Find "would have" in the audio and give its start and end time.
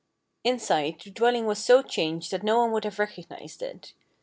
2.71-2.97